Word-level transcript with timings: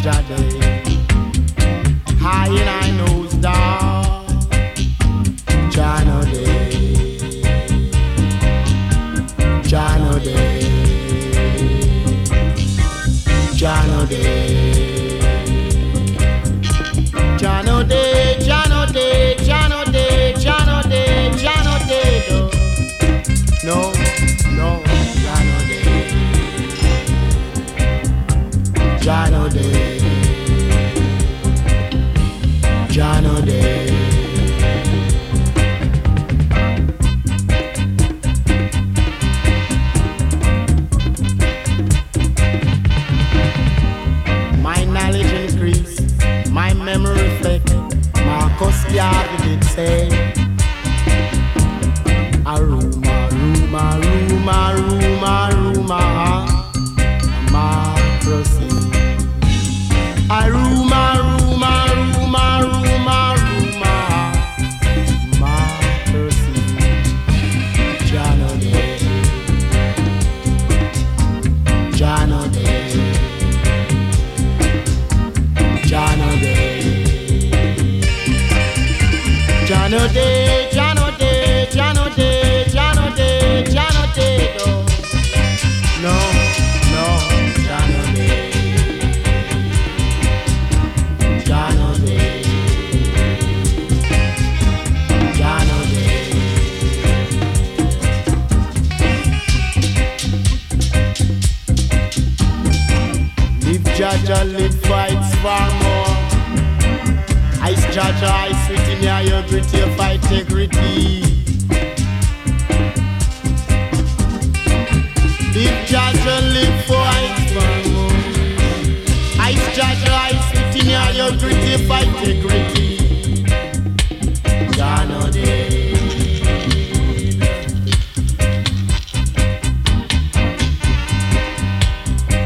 Jah 0.00 0.59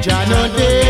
Jah 0.05 0.23
No 0.29 0.55
Dead, 0.55 0.84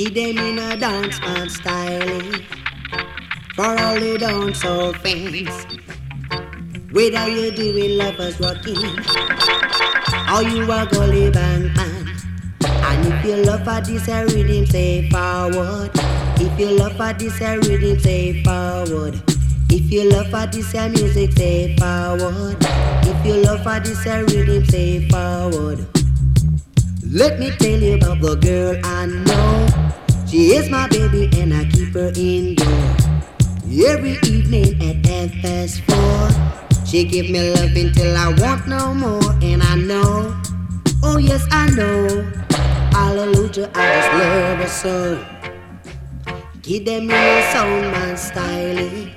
Keep 0.00 0.14
them 0.14 0.38
in 0.38 0.58
a 0.58 0.78
dance 0.78 1.20
man 1.20 1.50
style. 1.50 2.22
For 3.54 3.66
all 3.66 4.00
the 4.00 4.16
dance 4.16 4.62
fans. 5.02 5.66
Whether 6.90 7.28
you're 7.28 7.50
doing 7.50 7.98
lovers 7.98 8.40
rocking 8.40 8.78
or 10.32 10.42
you 10.42 10.72
are 10.72 10.86
gully 10.86 11.30
bang 11.30 11.74
man. 11.74 12.16
And 12.64 13.12
if 13.12 13.24
you 13.26 13.36
love 13.44 13.62
for 13.62 13.82
this 13.82 14.08
a 14.08 14.24
rhythm, 14.24 14.64
say 14.64 15.06
forward. 15.10 15.90
If 16.40 16.58
you 16.58 16.78
love 16.78 16.96
for 16.96 17.12
this 17.12 17.38
a 17.42 17.58
rhythm, 17.58 18.00
say 18.00 18.42
forward. 18.42 19.22
If 19.68 19.92
you 19.92 20.08
love 20.08 20.30
for 20.30 20.46
this 20.46 20.72
a 20.72 20.88
music, 20.88 21.32
say 21.32 21.76
forward. 21.76 22.56
If 23.04 23.26
you 23.26 23.34
love 23.42 23.62
for 23.62 23.78
this 23.80 24.06
a 24.06 24.24
rhythm, 24.24 24.64
say 24.64 25.06
forward. 25.10 25.86
Let 27.06 27.38
me 27.38 27.50
tell 27.50 27.78
you 27.78 27.96
about 27.96 28.22
the 28.22 28.36
girl 28.36 28.80
I 28.82 29.04
know. 29.04 29.79
She 30.30 30.54
is 30.54 30.70
my 30.70 30.86
baby 30.86 31.28
and 31.40 31.52
I 31.52 31.64
keep 31.64 31.92
her 31.94 32.12
indoor. 32.14 32.96
Every 33.66 34.12
evening 34.30 34.80
at 34.80 35.04
half 35.04 35.32
past 35.42 35.80
four, 35.82 36.86
she 36.86 37.02
give 37.02 37.28
me 37.28 37.52
love 37.52 37.74
until 37.74 38.16
I 38.16 38.28
want 38.38 38.68
no 38.68 38.94
more. 38.94 39.32
And 39.42 39.60
I 39.60 39.74
know, 39.74 40.40
oh 41.02 41.18
yes 41.18 41.44
I 41.50 41.68
know, 41.70 42.22
hallelujah, 42.92 43.72
I 43.74 43.86
just 43.96 44.12
love 44.14 44.58
her 44.58 44.68
so. 44.68 45.26
Give 46.62 46.84
them 46.84 47.10
your 47.10 47.42
sound 47.50 47.90
man 47.90 48.16
style 48.16 49.10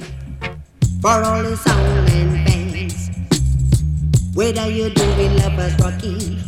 for 1.00 1.24
all 1.24 1.43
the 1.43 1.55
sound 1.58 2.10
and 2.10 2.50
fans. 2.50 3.12
Whether 4.34 4.67
you're 4.67 4.89
doing 4.89 5.38
lovers 5.38 5.75
rocking 5.79 6.39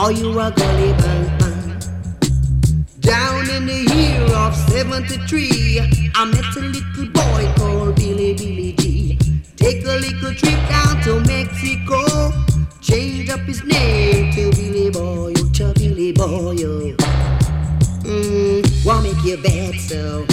or 0.00 0.12
you 0.12 0.30
a 0.40 0.50
gully 0.50 0.92
bang 0.94 1.38
bang. 1.38 1.53
Down 3.04 3.50
in 3.50 3.66
the 3.66 3.84
year 3.94 4.22
of 4.34 4.56
73, 4.56 5.80
I 6.14 6.24
met 6.24 6.56
a 6.56 6.60
little 6.60 7.06
boy 7.12 7.52
called 7.58 7.96
Billy 7.96 8.32
Billy 8.32 8.72
G. 8.78 9.18
Take 9.56 9.84
a 9.84 9.98
little 9.98 10.34
trip 10.34 10.58
down 10.70 11.02
to 11.02 11.20
Mexico. 11.20 12.32
Change 12.80 13.28
up 13.28 13.40
his 13.40 13.62
name 13.62 14.32
to 14.32 14.50
Billy 14.52 14.90
Boy, 14.90 15.34
to 15.34 15.74
Billy 15.74 16.12
Boy. 16.12 16.56
Oh. 16.64 16.96
Mm, 18.04 18.86
want 18.86 19.02
make 19.02 19.22
you 19.22 19.36
bad 19.36 19.74
so, 19.80 20.24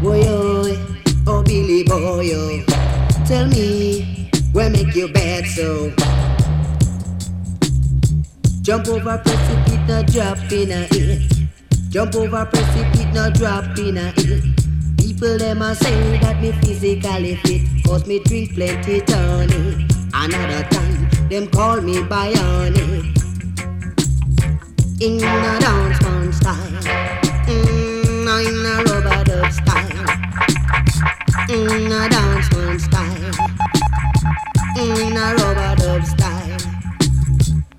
boy, 0.00 0.22
oh. 0.24 1.00
Oh, 1.26 1.42
Billy 1.42 1.82
boy, 1.82 2.30
oh, 2.32 3.24
tell 3.26 3.46
me, 3.48 4.30
what 4.52 4.70
make 4.70 4.94
you 4.94 5.08
bad 5.08 5.46
so? 5.46 5.90
Jump 8.62 8.86
over 8.88 9.18
precipice, 9.18 9.88
no 9.88 10.02
drop 10.04 10.52
in 10.52 10.70
a 10.70 10.86
it. 10.92 11.43
Jump 11.94 12.16
over 12.16 12.44
precipice, 12.46 13.04
no 13.14 13.30
drop 13.30 13.78
in 13.78 13.96
a 13.98 14.12
it. 14.16 14.42
People 14.98 15.38
them 15.38 15.62
a 15.62 15.76
say 15.76 16.18
that 16.18 16.42
me 16.42 16.50
physically 16.50 17.36
fit, 17.36 17.62
cause 17.86 18.04
me 18.04 18.18
drink 18.18 18.52
plenty 18.54 19.00
tonic. 19.02 19.88
Another 20.12 20.64
time, 20.70 21.28
them 21.28 21.46
call 21.50 21.80
me 21.80 21.98
bionic. 21.98 23.14
In 25.00 25.22
a 25.22 25.60
man 26.02 26.32
style, 26.32 26.56
mm, 27.46 28.26
in 28.42 28.66
a 28.66 28.82
rubber 28.90 29.22
dub 29.22 29.52
style 29.52 30.04
in 31.48 31.92
a 31.92 32.08
dance 32.08 32.52
man 32.56 32.78
style, 32.80 33.34
in 34.80 35.16
a 35.16 35.34
rubber 35.36 35.76
dub 35.76 36.04
style. 36.04 36.58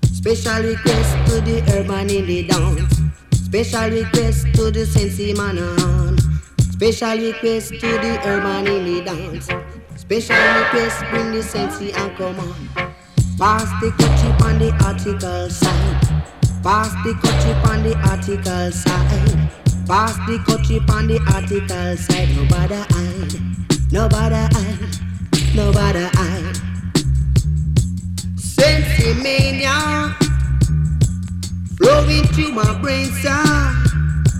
Special 0.04 0.62
request 0.62 1.12
to 1.26 1.42
the 1.42 1.62
urban 1.76 2.08
in 2.08 2.26
the 2.26 2.46
dance. 2.46 3.05
Special 3.46 3.90
request 3.90 4.46
to 4.54 4.70
the 4.72 4.84
sensi 4.84 5.32
man 5.32 5.58
on. 5.58 6.18
Special 6.58 7.16
request 7.16 7.68
to 7.80 7.88
the 8.02 8.20
urban 8.26 8.64
the 8.64 9.02
dance. 9.04 9.48
Special 9.94 10.36
request 10.58 11.04
bring 11.10 11.30
the 11.30 11.42
sensi 11.42 11.92
and 11.92 12.16
come 12.16 12.40
on. 12.40 12.68
Pass 13.38 13.70
the 13.80 13.90
chip 13.98 14.40
on 14.44 14.58
the 14.58 14.74
article 14.84 15.48
side. 15.48 16.24
Pass 16.64 16.90
the 17.04 17.14
chip 17.42 17.70
on 17.70 17.84
the 17.84 17.94
article 18.10 18.72
side. 18.72 19.50
Pass 19.86 20.16
the 20.26 20.36
chip 20.66 20.90
on 20.90 21.06
the 21.06 21.20
article 21.32 21.96
side. 21.96 22.28
Nobody 22.34 22.74
hide. 22.74 23.56
Nobody 23.92 24.34
I, 24.34 24.76
nobody 25.54 26.04
I. 26.16 26.52
Sensimania 28.36 30.25
flowing 31.86 32.24
through 32.34 32.50
my 32.50 32.72
brain, 32.80 33.06
sir. 33.22 33.44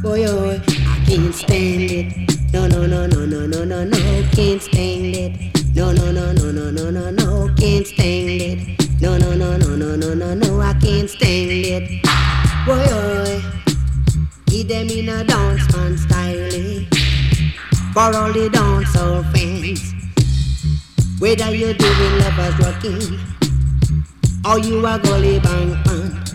Boy, 0.03 0.25
oh, 0.27 0.61
I 0.93 1.05
can't 1.07 1.33
stand 1.33 1.91
it. 1.93 2.53
No, 2.53 2.67
no, 2.67 2.87
no, 2.87 3.07
no, 3.07 3.25
no, 3.25 3.47
no, 3.47 3.65
no, 3.65 3.85
no, 3.85 4.29
can't 4.33 4.61
stand 4.61 5.15
it. 5.15 5.33
No, 5.77 5.93
no, 5.93 6.11
no, 6.11 6.33
no, 6.33 6.51
no, 6.51 6.71
no, 6.73 6.91
no, 6.91 7.11
no, 7.11 7.55
can't 7.55 7.87
stand 7.87 8.43
it. 8.43 9.01
No, 9.01 9.17
no, 9.17 9.33
no, 9.35 9.57
no, 9.57 9.77
no, 9.77 9.95
no, 9.95 10.15
no, 10.15 10.35
no, 10.35 10.61
I 10.61 10.73
can't 10.75 11.09
stand 11.09 11.51
it. 11.53 12.03
Boy, 12.67 12.85
oh, 12.99 13.63
give 14.47 14.67
them 14.67 14.89
in 14.91 15.09
a 15.09 15.23
dance 15.23 15.73
man 15.73 15.97
style 15.97 16.51
for 17.95 18.17
all 18.19 18.33
the 18.33 18.51
dancehall 18.53 19.23
fans. 19.33 19.95
Whether 21.21 21.55
you're 21.55 21.75
doing 21.75 22.19
lovers 22.19 22.59
rocking 22.59 23.21
or 24.45 24.59
you 24.59 24.85
are 24.85 24.99
gully 24.99 25.39
bang 25.39 25.81
bang. 25.85 26.26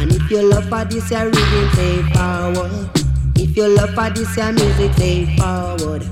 And 0.00 0.10
if 0.12 0.30
you 0.30 0.40
love 0.40 0.66
for 0.70 0.82
this 0.86 1.10
your 1.10 1.26
rhythm, 1.26 1.70
say 1.74 2.02
forward. 2.14 2.90
If 3.36 3.54
you 3.54 3.68
love 3.68 3.90
for 3.90 4.08
this 4.08 4.34
your 4.34 4.50
music, 4.50 4.94
say 4.94 5.36
forward. 5.36 6.02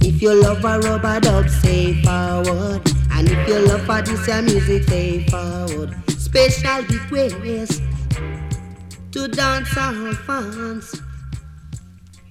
If 0.00 0.22
you 0.22 0.32
love 0.40 0.64
a 0.64 0.78
rubber 0.78 1.18
dub, 1.18 1.48
say 1.48 2.00
forward. 2.02 2.82
And 3.10 3.28
if 3.28 3.48
you 3.48 3.58
love 3.66 3.84
for 3.84 4.00
this 4.00 4.28
your 4.28 4.42
music, 4.42 4.84
say 4.84 5.26
forward. 5.26 5.92
Special 6.08 6.82
request 6.84 7.82
to 9.10 9.26
dancehall 9.26 10.14
fans. 10.18 11.02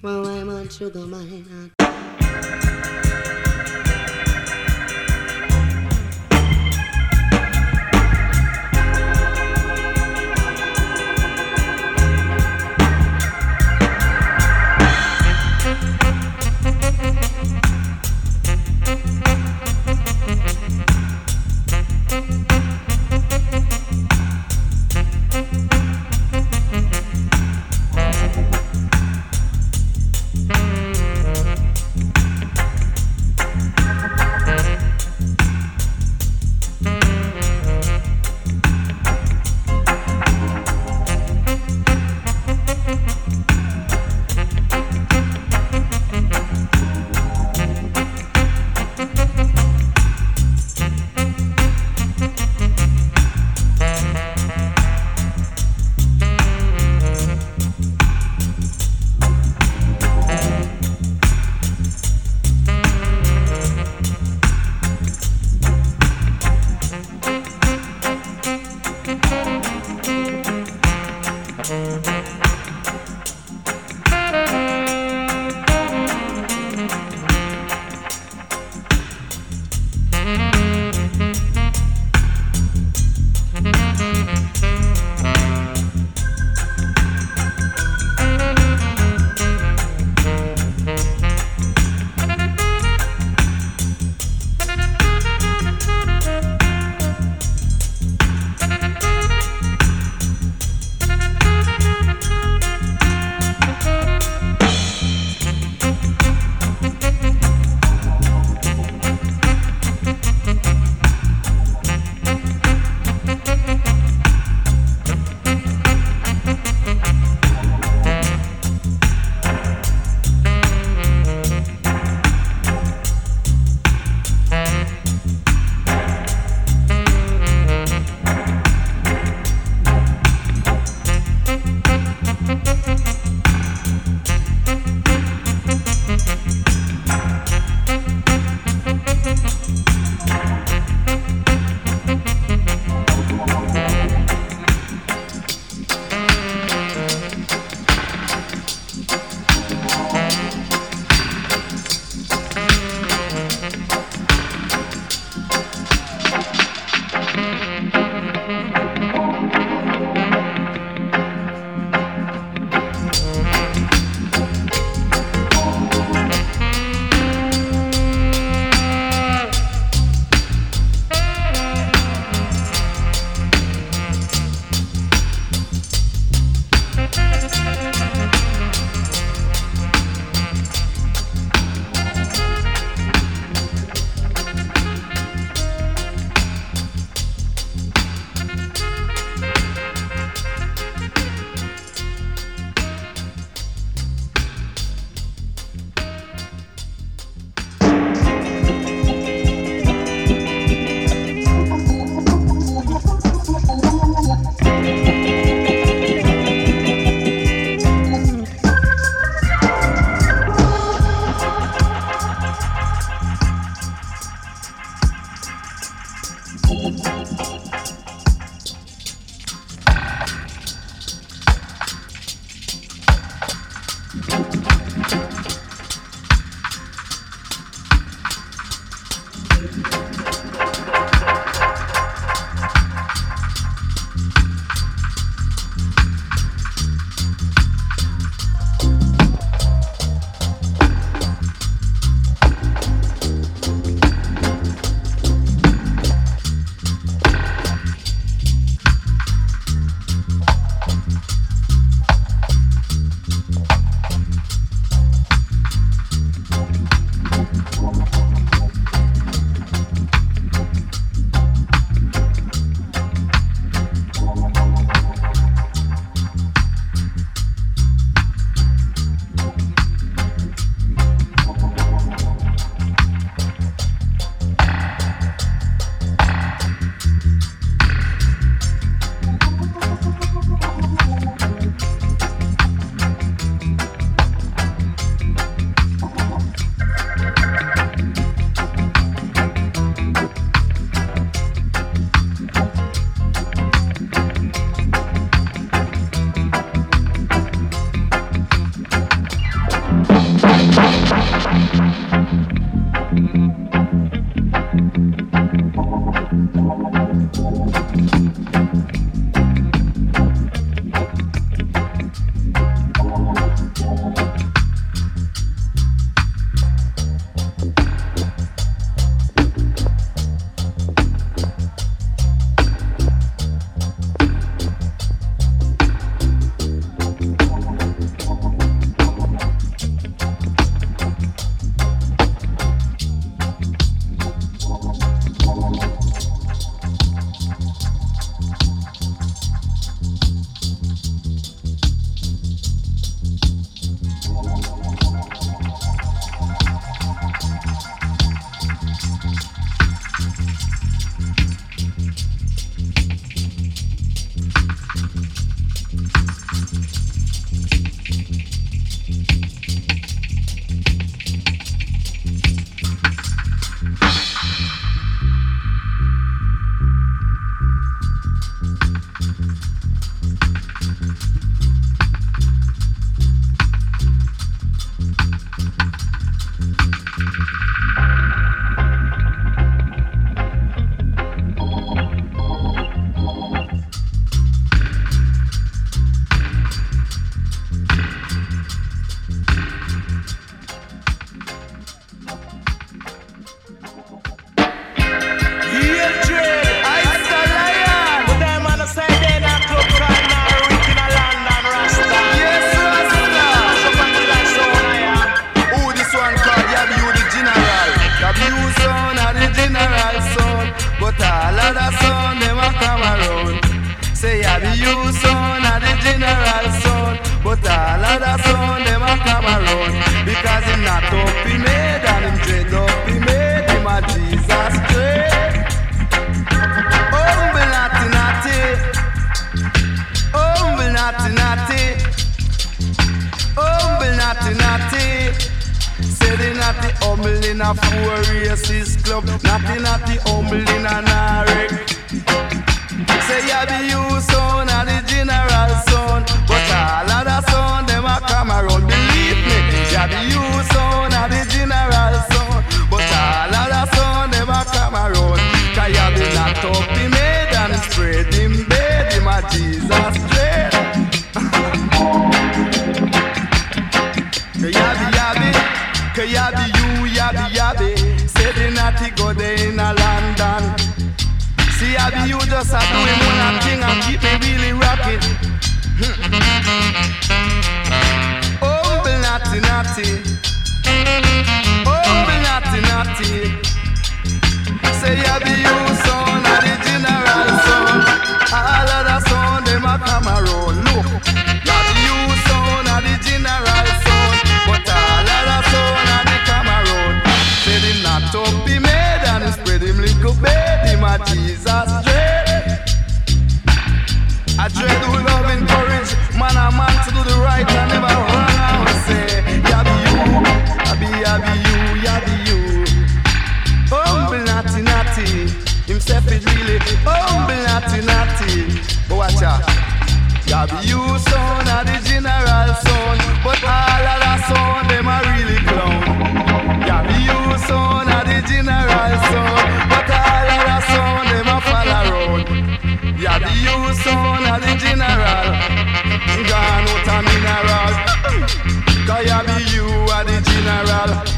Well, 0.00 0.26
I'm 0.26 0.48
on 0.48 0.70
Sugar 0.70 1.00
Minott. 1.00 1.72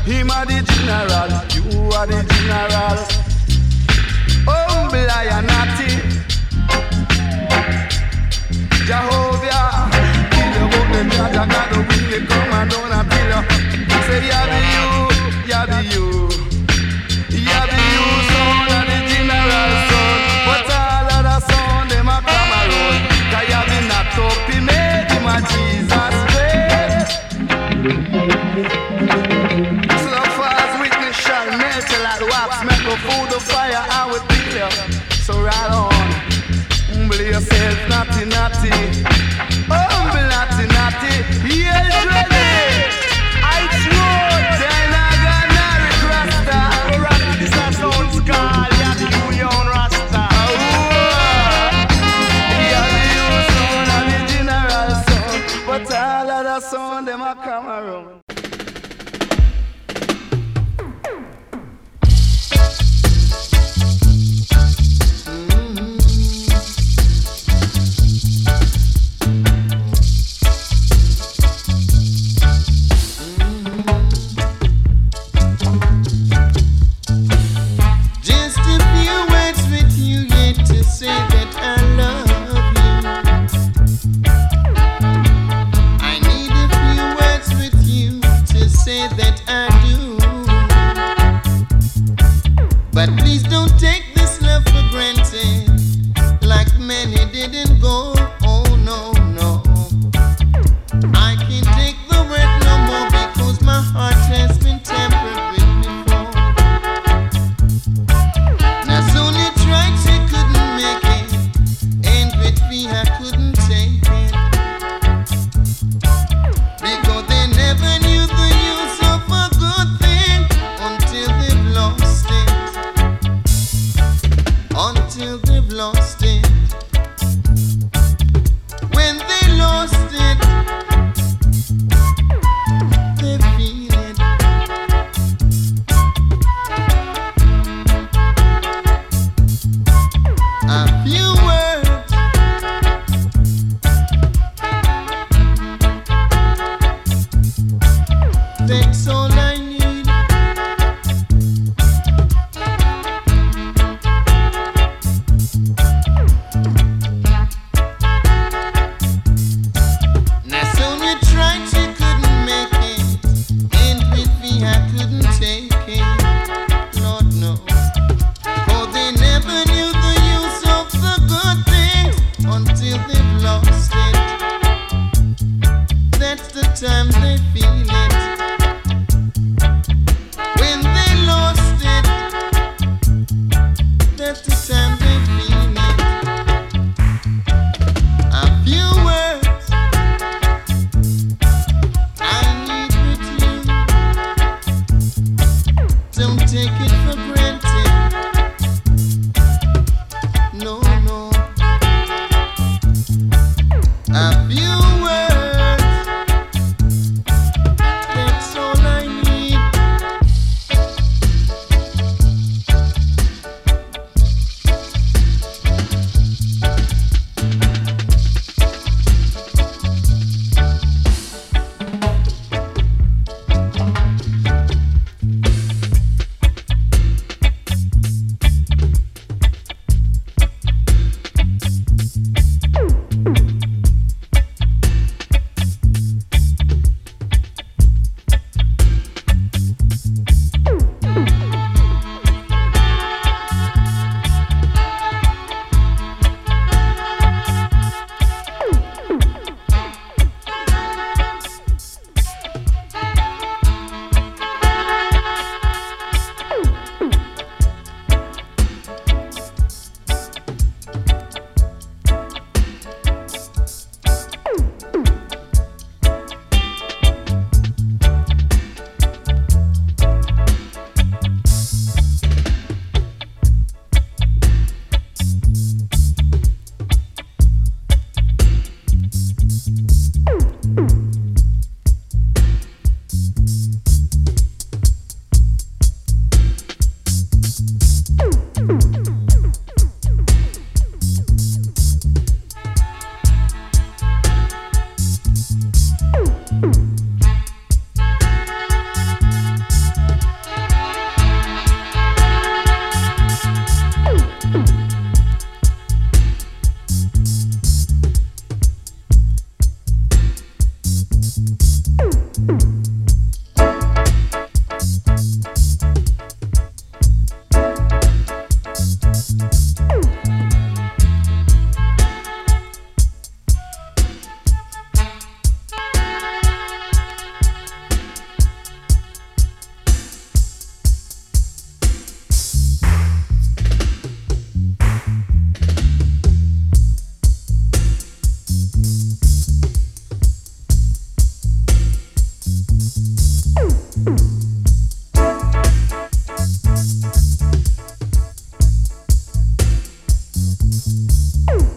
Him 0.04 0.28
a 0.28 0.44
the 0.44 0.60
general, 0.62 1.30
you 1.54 1.90
are 1.96 2.06
the 2.06 2.22
general. 2.28 2.98
Oh, 4.46 4.84
Humble 4.84 5.10
I 5.10 5.24
am 5.30 5.46
not 5.46 6.23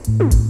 Is 0.07 0.46